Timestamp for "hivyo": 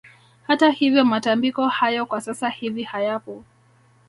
0.69-1.05